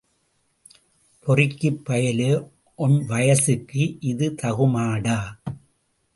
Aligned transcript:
பொறுக்கிப் 1.25 1.81
பயலே.... 1.85 2.31
ஒண் 2.79 2.97
வயசுக்கு 3.05 3.97
இது 3.99 4.35
தகுமாடா? 4.43 5.19